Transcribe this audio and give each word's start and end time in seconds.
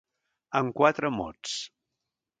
En 0.59 0.71
quatre 0.81 1.13
mots. 1.19 1.55